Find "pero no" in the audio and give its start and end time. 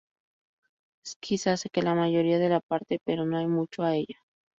3.05-3.37